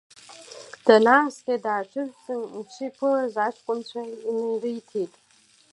Данааскьа 0.85 1.55
дааҽыжәҵын, 1.63 2.41
иҽы 2.59 2.83
иԥылаз 2.87 3.35
аҷкәынцәа 3.45 4.01
инариҭеит… 4.29 5.13